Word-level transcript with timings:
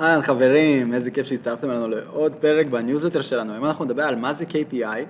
אהלן 0.00 0.22
חברים, 0.22 0.94
איזה 0.94 1.10
כיף 1.10 1.26
שהצטרפתם 1.26 1.70
אלינו 1.70 1.88
לעוד 1.88 2.34
פרק 2.34 2.66
בניוזלטר 2.66 3.22
שלנו. 3.22 3.52
היום 3.52 3.64
אנחנו 3.64 3.84
נדבר 3.84 4.02
על 4.02 4.16
מה 4.16 4.32
זה 4.32 4.44
KPI 4.44 5.04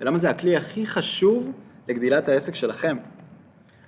ולמה 0.00 0.18
זה 0.18 0.30
הכלי 0.30 0.56
הכי 0.56 0.86
חשוב 0.86 1.52
לגדילת 1.88 2.28
העסק 2.28 2.54
שלכם. 2.54 2.96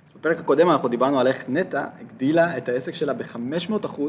אז 0.07 0.13
בפרק 0.13 0.39
הקודם 0.39 0.69
אנחנו 0.69 0.87
דיברנו 0.87 1.19
על 1.19 1.27
איך 1.27 1.43
נטע 1.47 1.85
הגדילה 2.01 2.57
את 2.57 2.69
העסק 2.69 2.93
שלה 2.93 3.13
ב-500% 3.13 4.01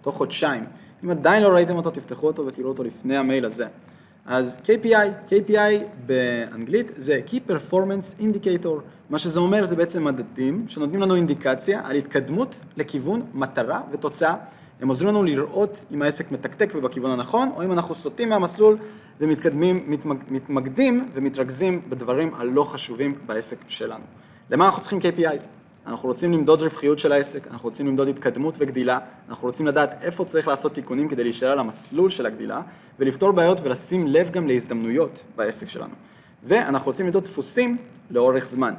תוך 0.00 0.16
חודשיים. 0.16 0.64
אם 1.04 1.10
עדיין 1.10 1.42
לא 1.42 1.48
ראיתם 1.48 1.76
אותו, 1.76 1.90
תפתחו 1.90 2.26
אותו 2.26 2.46
ותראו 2.46 2.68
אותו 2.68 2.84
לפני 2.84 3.16
המייל 3.16 3.44
הזה. 3.44 3.66
אז 4.26 4.56
KPI, 4.64 5.30
KPI 5.30 5.84
באנגלית 6.06 6.92
זה 6.96 7.20
Key 7.26 7.50
Performance 7.50 8.20
Indicator, 8.20 8.80
מה 9.10 9.18
שזה 9.18 9.40
אומר 9.40 9.64
זה 9.64 9.76
בעצם 9.76 10.04
מדדים 10.04 10.64
שנותנים 10.68 11.00
לנו 11.00 11.14
אינדיקציה 11.14 11.80
על 11.84 11.96
התקדמות 11.96 12.54
לכיוון 12.76 13.22
מטרה 13.34 13.80
ותוצאה. 13.90 14.34
הם 14.82 14.88
עוזרים 14.88 15.08
לנו 15.08 15.22
לראות 15.22 15.84
אם 15.94 16.02
העסק 16.02 16.32
מתקתק 16.32 16.72
ובכיוון 16.74 17.10
הנכון, 17.10 17.50
או 17.56 17.64
אם 17.64 17.72
אנחנו 17.72 17.94
סוטים 17.94 18.28
מהמסלול 18.28 18.76
ומתקדמים, 19.20 19.84
מתמג, 19.86 20.16
מתמקדים 20.28 21.08
ומתרכזים 21.14 21.82
בדברים 21.88 22.34
הלא 22.34 22.64
חשובים 22.64 23.18
בעסק 23.26 23.56
שלנו. 23.68 24.04
למה 24.50 24.66
אנחנו 24.66 24.80
צריכים 24.80 24.98
KPIs? 24.98 25.46
אנחנו 25.86 26.08
רוצים 26.08 26.32
למדוד 26.32 26.62
רווחיות 26.62 26.98
של 26.98 27.12
העסק, 27.12 27.46
אנחנו 27.46 27.68
רוצים 27.68 27.86
למדוד 27.86 28.08
התקדמות 28.08 28.54
וגדילה, 28.58 28.98
אנחנו 29.28 29.46
רוצים 29.48 29.66
לדעת 29.66 29.98
איפה 30.02 30.24
צריך 30.24 30.48
לעשות 30.48 30.74
תיקונים 30.74 31.08
כדי 31.08 31.24
להישאר 31.24 31.50
על 31.50 31.58
המסלול 31.58 32.10
של 32.10 32.26
הגדילה, 32.26 32.60
ולפתור 32.98 33.32
בעיות 33.32 33.60
ולשים 33.62 34.06
לב 34.06 34.30
גם 34.30 34.46
להזדמנויות 34.46 35.22
בעסק 35.36 35.68
שלנו. 35.68 35.94
ואנחנו 36.44 36.86
רוצים 36.86 37.06
למדוד 37.06 37.24
דפוסים 37.24 37.76
לאורך 38.10 38.46
זמן. 38.46 38.74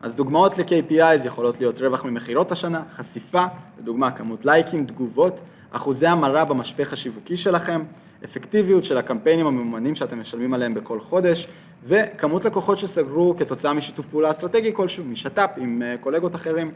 אז 0.00 0.14
דוגמאות 0.14 0.58
ל-KPIs 0.58 1.26
יכולות 1.26 1.60
להיות 1.60 1.80
רווח 1.80 2.04
ממכירות 2.04 2.52
השנה, 2.52 2.82
חשיפה, 2.94 3.44
לדוגמה 3.78 4.10
כמות 4.10 4.44
לייקים, 4.44 4.86
תגובות, 4.86 5.40
אחוזי 5.70 6.06
המרה 6.06 6.44
במשפך 6.44 6.92
השיווקי 6.92 7.36
שלכם, 7.36 7.82
אפקטיביות 8.24 8.84
של 8.84 8.98
הקמפיינים 8.98 9.46
הממומנים 9.46 9.94
שאתם 9.94 10.20
משלמים 10.20 10.54
עליהם 10.54 10.74
בכל 10.74 11.00
חודש, 11.00 11.46
וכמות 11.86 12.44
לקוחות 12.44 12.78
שסגרו 12.78 13.34
כתוצאה 13.38 13.74
משיתוף 13.74 14.06
פעולה 14.06 14.30
אסטרטגי 14.30 14.70
כלשהו, 14.74 15.04
משת"פ 15.04 15.50
עם 15.56 15.82
אה, 15.82 15.94
קולגות 16.00 16.34
אחרים. 16.34 16.72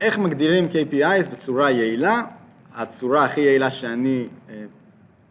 איך 0.00 0.18
מגדירים 0.18 0.64
KPIs 0.64 1.30
בצורה 1.30 1.70
יעילה? 1.70 2.22
הצורה 2.74 3.24
הכי 3.24 3.40
יעילה 3.40 3.70
שאני 3.70 4.26
אה, 4.50 4.64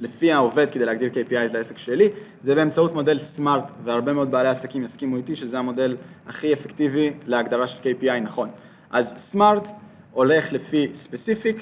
לפי 0.01 0.31
העובד 0.31 0.69
כדי 0.69 0.85
להגדיר 0.85 1.09
KPIs 1.13 1.53
לעסק 1.53 1.77
שלי, 1.77 2.09
זה 2.43 2.55
באמצעות 2.55 2.93
מודל 2.93 3.17
סמארט, 3.17 3.71
והרבה 3.83 4.13
מאוד 4.13 4.31
בעלי 4.31 4.49
עסקים 4.49 4.83
יסכימו 4.83 5.17
איתי 5.17 5.35
שזה 5.35 5.59
המודל 5.59 5.97
הכי 6.27 6.53
אפקטיבי 6.53 7.13
להגדרה 7.27 7.67
של 7.67 7.79
KPI 7.83 8.19
נכון. 8.21 8.49
אז 8.91 9.13
סמארט 9.17 9.67
הולך 10.11 10.53
לפי 10.53 10.87
ספציפיק, 10.93 11.61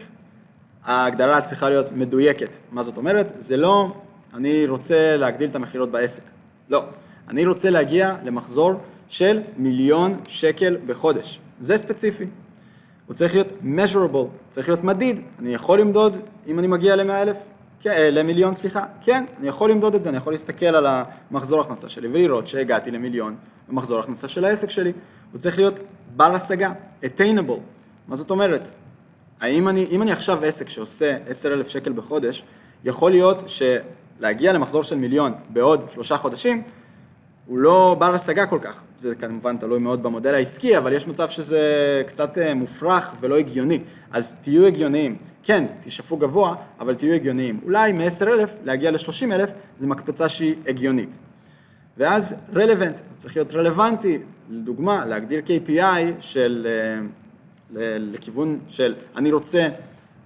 ההגדרה 0.85 1.41
צריכה 1.41 1.69
להיות 1.69 1.91
מדויקת. 1.91 2.49
מה 2.71 2.83
זאת 2.83 2.97
אומרת? 2.97 3.33
זה 3.39 3.57
לא, 3.57 3.93
אני 4.33 4.67
רוצה 4.67 5.17
להגדיל 5.17 5.49
את 5.49 5.55
המכירות 5.55 5.91
בעסק. 5.91 6.23
לא. 6.69 6.83
אני 7.29 7.45
רוצה 7.45 7.69
להגיע 7.69 8.15
למחזור 8.23 8.73
של 9.07 9.41
מיליון 9.57 10.19
שקל 10.27 10.77
בחודש. 10.85 11.39
זה 11.59 11.77
ספציפי. 11.77 12.25
הוא 13.07 13.13
צריך 13.13 13.33
להיות 13.33 13.47
measurable, 13.63 14.27
צריך 14.49 14.67
להיות 14.67 14.83
מדיד. 14.83 15.19
אני 15.39 15.53
יכול 15.53 15.79
למדוד 15.79 16.17
אם 16.47 16.59
אני 16.59 16.67
מגיע 16.67 16.95
ל-100,000? 16.95 17.35
כן, 17.81 17.91
אה, 17.91 18.11
למיליון, 18.11 18.55
סליחה. 18.55 18.85
כן, 19.01 19.25
אני 19.39 19.47
יכול 19.47 19.71
למדוד 19.71 19.95
את 19.95 20.03
זה, 20.03 20.09
אני 20.09 20.17
יכול 20.17 20.33
להסתכל 20.33 20.65
על 20.65 20.87
המחזור 20.87 21.61
הכנסה 21.61 21.89
שלי 21.89 22.07
ולראות 22.07 22.47
שהגעתי 22.47 22.91
למיליון 22.91 23.35
במחזור 23.69 23.99
הכנסה 23.99 24.27
של 24.27 24.45
העסק 24.45 24.69
שלי. 24.69 24.93
הוא 25.31 25.39
צריך 25.39 25.57
להיות 25.57 25.79
בר 26.15 26.35
השגה, 26.35 26.71
attainable. 27.03 27.59
מה 28.07 28.15
זאת 28.15 28.31
אומרת? 28.31 28.67
האם 29.41 29.67
אני, 29.67 29.85
אם 29.91 30.01
אני 30.01 30.11
עכשיו 30.11 30.45
עסק 30.45 30.69
שעושה 30.69 31.17
10,000 31.27 31.69
שקל 31.69 31.93
בחודש, 31.93 32.43
יכול 32.83 33.11
להיות 33.11 33.43
שלהגיע 33.47 34.53
למחזור 34.53 34.83
של 34.83 34.95
מיליון 34.95 35.33
בעוד 35.49 35.85
שלושה 35.91 36.17
חודשים, 36.17 36.63
הוא 37.45 37.57
לא 37.57 37.95
בר 37.99 38.13
השגה 38.13 38.45
כל 38.45 38.59
כך. 38.61 38.81
זה 38.97 39.15
כמובן 39.15 39.57
תלוי 39.57 39.79
מאוד 39.79 40.03
במודל 40.03 40.33
העסקי, 40.33 40.77
אבל 40.77 40.93
יש 40.93 41.07
מצב 41.07 41.29
שזה 41.29 41.61
קצת 42.07 42.37
אה, 42.37 42.53
מופרך 42.53 43.13
ולא 43.19 43.37
הגיוני. 43.37 43.79
אז 44.11 44.35
תהיו 44.41 44.65
הגיוניים. 44.65 45.17
כן, 45.43 45.65
תשאפו 45.83 46.17
גבוה, 46.17 46.55
אבל 46.79 46.95
תהיו 46.95 47.13
הגיוניים. 47.13 47.59
אולי 47.63 47.91
מ-10,000 47.91 48.49
להגיע 48.63 48.91
ל-30,000 48.91 49.49
זה 49.77 49.87
מקפצה 49.87 50.29
שהיא 50.29 50.55
הגיונית. 50.67 51.19
ואז 51.97 52.35
רלוונט, 52.55 52.99
צריך 53.17 53.35
להיות 53.35 53.53
רלוונטי, 53.53 54.17
לדוגמה, 54.49 55.05
להגדיר 55.05 55.41
KPI 55.45 55.81
של, 56.19 56.67
אה, 57.75 57.97
לכיוון 57.99 58.59
של 58.67 58.95
אני 59.15 59.31
רוצה 59.31 59.67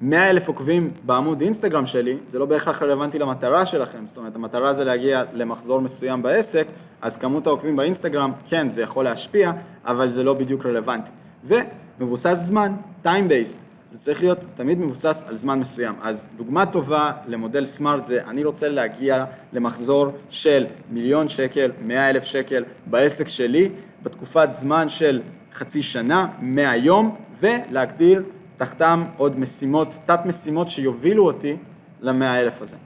100 0.01 0.29
אלף 0.29 0.47
עוקבים 0.47 0.91
בעמוד 1.05 1.41
אינסטגרם 1.41 1.85
שלי, 1.85 2.17
זה 2.27 2.39
לא 2.39 2.45
בהכרח 2.45 2.81
רלוונטי 2.81 3.19
למטרה 3.19 3.65
שלכם, 3.65 4.07
זאת 4.07 4.17
אומרת 4.17 4.35
המטרה 4.35 4.73
זה 4.73 4.83
להגיע 4.83 5.23
למחזור 5.33 5.81
מסוים 5.81 6.21
בעסק, 6.21 6.67
אז 7.01 7.17
כמות 7.17 7.47
העוקבים 7.47 7.75
באינסטגרם, 7.75 8.31
כן, 8.47 8.69
זה 8.69 8.81
יכול 8.81 9.05
להשפיע, 9.05 9.51
אבל 9.85 10.09
זה 10.09 10.23
לא 10.23 10.33
בדיוק 10.33 10.65
רלוונטי. 10.65 11.11
ומבוסס 11.43 12.33
זמן, 12.33 12.73
time 13.05 13.07
based, 13.29 13.59
זה 13.93 13.99
צריך 13.99 14.21
להיות 14.21 14.37
תמיד 14.55 14.79
מבוסס 14.79 15.23
על 15.27 15.35
זמן 15.35 15.59
מסוים. 15.59 15.95
אז 16.01 16.27
דוגמה 16.37 16.65
טובה 16.65 17.11
למודל 17.27 17.65
סמארט 17.65 18.05
זה, 18.05 18.23
אני 18.27 18.43
רוצה 18.43 18.69
להגיע 18.69 19.25
למחזור 19.53 20.07
של 20.29 20.65
מיליון 20.89 21.27
שקל, 21.27 21.71
מאה 21.81 22.09
אלף 22.09 22.23
שקל 22.23 22.63
בעסק 22.85 23.27
שלי, 23.27 23.69
בתקופת 24.03 24.47
זמן 24.51 24.89
של 24.89 25.21
חצי 25.53 25.81
שנה, 25.81 26.27
מהיום, 26.39 27.15
ולהגדיר 27.39 28.23
תחתם 28.57 29.03
עוד 29.17 29.39
משימות, 29.39 29.87
תת 30.05 30.19
משימות 30.25 30.69
שיובילו 30.69 31.25
אותי 31.25 31.57
למאה 32.01 32.39
אלף 32.39 32.61
הזה. 32.61 32.77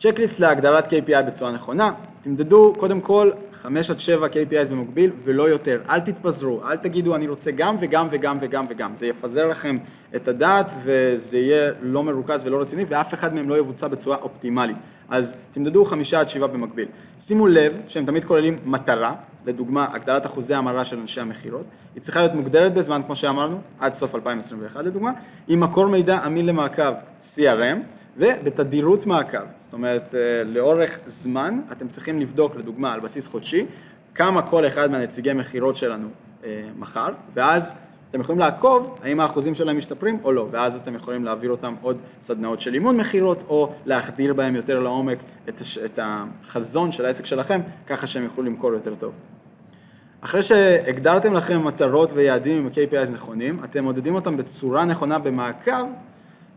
צ'קליסט 0.00 0.40
להגדרת 0.40 0.92
KPI 0.92 1.22
בצורה 1.26 1.50
נכונה, 1.50 1.92
תמדדו 2.22 2.72
קודם 2.78 3.00
כל 3.00 3.30
5 3.62 3.90
עד 3.90 3.98
7 3.98 4.26
KPIs 4.26 4.70
במקביל 4.70 5.10
ולא 5.24 5.48
יותר, 5.48 5.80
אל 5.88 6.00
תתפזרו, 6.00 6.60
אל 6.64 6.76
תגידו 6.76 7.14
אני 7.14 7.28
רוצה 7.28 7.50
גם 7.50 7.76
וגם 7.80 8.08
וגם 8.10 8.38
וגם 8.40 8.66
וגם, 8.68 8.94
זה 8.94 9.06
יפזר 9.06 9.48
לכם 9.48 9.78
את 10.16 10.28
הדעת 10.28 10.72
וזה 10.82 11.38
יהיה 11.38 11.72
לא 11.82 12.02
מרוכז 12.02 12.42
ולא 12.44 12.60
רציני 12.60 12.84
ואף 12.88 13.14
אחד 13.14 13.34
מהם 13.34 13.48
לא 13.48 13.58
יבוצע 13.58 13.88
בצורה 13.88 14.16
אופטימלית, 14.16 14.76
אז 15.08 15.34
תמדדו 15.52 15.84
5 15.84 16.14
עד 16.14 16.28
7 16.28 16.46
במקביל. 16.46 16.88
שימו 17.20 17.46
לב 17.46 17.80
שהם 17.88 18.06
תמיד 18.06 18.24
כוללים 18.24 18.56
מטרה, 18.64 19.14
לדוגמה 19.46 19.86
הגדלת 19.92 20.26
אחוזי 20.26 20.54
המרה 20.54 20.84
של 20.84 20.98
אנשי 20.98 21.20
המכירות, 21.20 21.64
היא 21.94 22.02
צריכה 22.02 22.20
להיות 22.20 22.34
מוגדרת 22.34 22.74
בזמן 22.74 23.00
כמו 23.06 23.16
שאמרנו, 23.16 23.60
עד 23.80 23.94
סוף 23.94 24.14
2021 24.14 24.84
לדוגמה, 24.84 25.12
עם 25.48 25.60
מקור 25.60 25.86
מידע 25.86 26.26
אמין 26.26 26.46
למעקב 26.46 26.92
CRM 27.20 27.78
ובתדירות 28.16 29.06
מעקב, 29.06 29.38
זאת 29.60 29.72
אומרת 29.72 30.14
אה, 30.14 30.44
לאורך 30.44 30.98
זמן 31.06 31.60
אתם 31.72 31.88
צריכים 31.88 32.20
לבדוק 32.20 32.56
לדוגמה 32.56 32.92
על 32.92 33.00
בסיס 33.00 33.26
חודשי 33.26 33.66
כמה 34.14 34.42
כל 34.42 34.66
אחד 34.66 34.90
מהנציגי 34.90 35.32
מכירות 35.32 35.76
שלנו 35.76 36.08
אה, 36.44 36.62
מכר 36.76 37.08
ואז 37.34 37.74
אתם 38.10 38.20
יכולים 38.20 38.38
לעקוב 38.38 38.98
האם 39.02 39.20
האחוזים 39.20 39.54
שלהם 39.54 39.76
משתפרים 39.76 40.18
או 40.24 40.32
לא 40.32 40.48
ואז 40.50 40.76
אתם 40.76 40.94
יכולים 40.94 41.24
להעביר 41.24 41.50
אותם 41.50 41.74
עוד 41.82 41.96
סדנאות 42.22 42.60
של 42.60 42.74
אימון 42.74 42.96
מכירות 42.96 43.44
או 43.48 43.72
להחדיר 43.86 44.34
בהם 44.34 44.56
יותר 44.56 44.80
לעומק 44.80 45.18
את, 45.48 45.62
את 45.84 45.98
החזון 46.02 46.92
של 46.92 47.04
העסק 47.04 47.26
שלכם 47.26 47.60
ככה 47.86 48.06
שהם 48.06 48.24
יוכלו 48.24 48.44
למכור 48.44 48.72
יותר 48.72 48.94
טוב. 48.94 49.12
אחרי 50.20 50.42
שהגדרתם 50.42 51.34
לכם 51.34 51.64
מטרות 51.64 52.12
ויעדים 52.12 52.58
עם 52.58 52.68
KPIs 52.68 53.10
נכונים, 53.12 53.64
אתם 53.64 53.84
מודדים 53.84 54.14
אותם 54.14 54.36
בצורה 54.36 54.84
נכונה 54.84 55.18
במעקב 55.18 55.86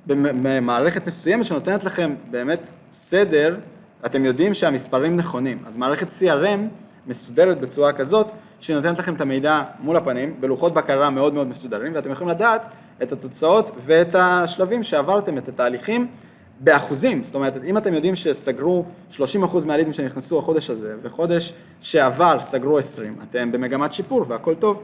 במערכת 0.07 1.07
מסוימת 1.07 1.45
שנותנת 1.45 1.83
לכם 1.83 2.15
באמת 2.31 2.67
סדר, 2.91 3.57
אתם 4.05 4.25
יודעים 4.25 4.53
שהמספרים 4.53 5.17
נכונים. 5.17 5.63
אז 5.65 5.77
מערכת 5.77 6.07
CRM 6.07 6.59
מסודרת 7.07 7.61
בצורה 7.61 7.93
כזאת, 7.93 8.31
שנותנת 8.59 8.99
לכם 8.99 9.15
את 9.15 9.21
המידע 9.21 9.63
מול 9.79 9.95
הפנים, 9.97 10.35
בלוחות 10.39 10.73
בקרה 10.73 11.09
מאוד 11.09 11.33
מאוד 11.33 11.47
מסודרים, 11.47 11.91
ואתם 11.95 12.11
יכולים 12.11 12.29
לדעת 12.29 12.73
את 13.03 13.11
התוצאות 13.11 13.71
ואת 13.85 14.15
השלבים 14.15 14.83
שעברתם, 14.83 15.37
את 15.37 15.47
התהליכים, 15.47 16.07
באחוזים. 16.59 17.23
זאת 17.23 17.35
אומרת, 17.35 17.63
אם 17.63 17.77
אתם 17.77 17.93
יודעים 17.93 18.15
שסגרו 18.15 18.85
30% 19.11 19.17
מהלידים 19.65 19.93
שנכנסו 19.93 20.39
החודש 20.39 20.69
הזה, 20.69 20.95
וחודש 21.01 21.53
שעבר 21.81 22.39
סגרו 22.39 22.77
20, 22.77 23.15
אתם 23.29 23.51
במגמת 23.51 23.93
שיפור 23.93 24.25
והכל 24.27 24.55
טוב. 24.55 24.83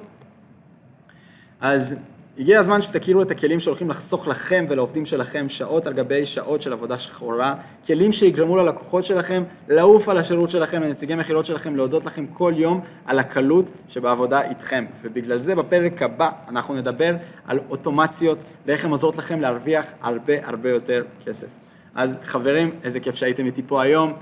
אז 1.62 1.96
הגיע 2.38 2.60
הזמן 2.60 2.82
שתכירו 2.82 3.22
את 3.22 3.32
הכלים 3.32 3.60
שהולכים 3.60 3.90
לחסוך 3.90 4.28
לכם 4.28 4.66
ולעובדים 4.70 5.06
שלכם 5.06 5.50
שעות 5.50 5.88
על 5.88 5.94
גבי 5.94 6.26
שעות 6.26 6.62
של 6.62 6.74
עבודה 6.74 6.98
שחורה, 6.98 7.56
כלים 7.88 8.12
שיגרמו 8.12 8.58
ללקוחות 8.58 9.04
שלכם 9.04 9.44
לעוף 9.70 10.10
על 10.10 10.18
השירות 10.18 10.50
שלכם, 10.50 10.84
לנציגי 10.84 11.16
מכירות 11.16 11.46
שלכם, 11.46 11.76
להודות 11.76 12.06
לכם 12.06 12.26
כל 12.28 12.54
יום 12.56 12.82
על 13.06 13.20
הקלות 13.20 13.72
שבעבודה 13.90 14.42
איתכם. 14.42 14.86
ובגלל 15.02 15.40
זה 15.40 15.56
בפרק 15.56 16.02
הבא 16.02 16.32
אנחנו 16.50 16.74
נדבר 16.74 17.16
על 17.48 17.60
אוטומציות 17.70 18.38
ואיך 18.66 18.86
הן 18.86 18.92
עוזרות 18.92 19.18
לכם 19.18 19.42
להרוויח 19.42 19.86
הרבה 20.02 20.34
הרבה 20.44 20.70
יותר 20.70 21.04
כסף. 21.26 21.48
אז 21.96 22.18
חברים, 22.24 22.72
איזה 22.84 23.00
כיף 23.00 23.16
שהייתם 23.16 23.46
איתי 23.46 23.62
פה 23.68 23.82
היום. 23.82 24.14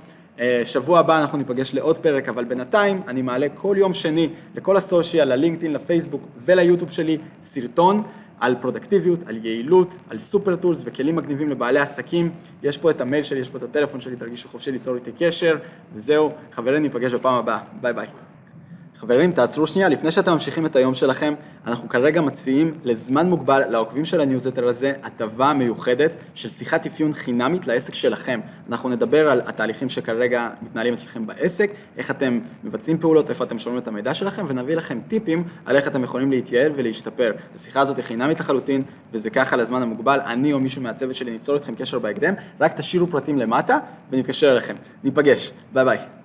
אה, 0.42 0.62
שבוע 0.66 1.00
הבא 1.00 1.22
אנחנו 1.22 1.38
ניפגש 1.38 1.74
לעוד 1.74 1.98
פרק, 1.98 2.30
אבל 2.30 2.44
בינתיים 2.44 3.02
אני 3.08 3.22
מעלה 3.22 3.48
כל 3.56 3.76
יום 3.80 3.94
שני 3.94 4.30
לכל 4.56 4.78
הסושיאל, 4.78 5.28
ללינקדאין, 5.28 5.74
לפייסבוק 5.74 6.22
וליוטיוב 6.46 6.92
שלי 6.92 7.18
סרטון 7.42 8.04
על 8.40 8.56
פרודקטיביות, 8.62 9.20
על 9.28 9.46
יעילות, 9.46 9.96
על 10.10 10.18
סופר 10.18 10.56
טולס 10.56 10.82
וכלים 10.86 11.16
מגניבים 11.16 11.50
לבעלי 11.50 11.80
עסקים. 11.80 12.32
יש 12.64 12.78
פה 12.78 12.90
את 12.92 13.02
המייל 13.02 13.24
שלי, 13.24 13.40
יש 13.40 13.50
פה 13.50 13.58
את 13.58 13.64
הטלפון 13.64 14.02
שלי, 14.02 14.16
תרגישו 14.16 14.50
חופשי 14.50 14.72
ליצור 14.72 14.96
איתי 14.96 15.12
קשר, 15.18 15.58
וזהו, 15.94 16.30
חברים, 16.52 16.82
ניפגש 16.82 17.14
בפעם 17.14 17.34
הבאה, 17.34 17.60
ביי 17.82 17.94
ביי. 17.94 18.08
חברים, 19.02 19.32
תעצרו 19.32 19.68
שנייה, 19.68 19.90
לפני 19.90 20.12
שאתם 20.12 20.34
ממשיכים 20.34 20.66
את 20.66 20.76
היום 20.76 20.96
שלכם, 20.96 21.34
אנחנו 21.68 21.90
כרגע 21.90 22.22
מציעים 22.22 22.74
לזמן 22.84 23.30
מוגבל 23.30 23.64
לעוקבים 23.70 24.06
של 24.06 24.22
הניוזלטר 24.22 24.68
הזה 24.68 24.94
הטבה 25.04 25.54
מיוחדת 25.54 26.12
של 26.36 26.50
שיחת 26.50 26.86
אפיון 26.86 27.14
חינמית 27.14 27.68
לעסק 27.68 27.94
שלכם. 27.94 28.40
אנחנו 28.70 28.90
נדבר 28.90 29.32
על 29.32 29.42
התהליכים 29.46 29.90
שכרגע 29.90 30.50
מתנהלים 30.62 30.94
אצלכם 30.94 31.28
בעסק, 31.28 31.72
איך 31.98 32.12
אתם 32.12 32.40
מבצעים 32.64 32.98
פעולות, 32.98 33.30
איפה 33.30 33.44
אתם 33.44 33.60
שומרים 33.60 33.82
את 33.82 33.88
המידע 33.88 34.14
שלכם, 34.14 34.46
ונביא 34.48 34.76
לכם 34.76 35.00
טיפים 35.08 35.44
על 35.66 35.76
איך 35.76 35.88
אתם 35.88 36.04
יכולים 36.04 36.32
להתייעל 36.32 36.72
ולהשתפר. 36.76 37.32
השיחה 37.56 37.82
הזאת 37.82 37.98
היא 37.98 38.06
חינמית 38.06 38.40
לחלוטין, 38.40 38.84
וזה 39.14 39.30
ככה 39.30 39.56
לזמן 39.56 39.82
המוגבל, 39.82 40.20
אני 40.26 40.54
או 40.54 40.60
מישהו 40.60 40.82
מהצוות 40.82 41.16
שלי 41.16 41.32
ניצור 41.32 41.56
איתכם 41.56 41.76
קשר 41.76 42.00
בהקדם, 42.00 42.34
רק 42.60 42.74
תשאירו 42.78 43.08
פרטים 43.08 43.38
למטה 43.38 43.78
ונתקשר 44.12 44.52
אליכם. 44.52 44.76
ניפגש, 45.04 45.52
ביי 45.74 45.86
ביי. 45.86 46.21